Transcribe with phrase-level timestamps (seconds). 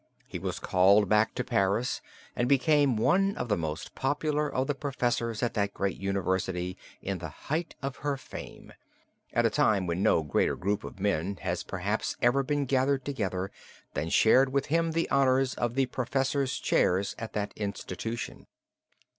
[0.25, 2.01] He was called back to Paris
[2.35, 7.19] and became one of the most popular of the Professors at that great University in
[7.19, 8.73] the height of her fame,
[9.31, 13.51] at a time when no greater group of men has perhaps ever been gathered together,
[13.93, 18.47] than shared with him the honors of the professors' chairs at that institution.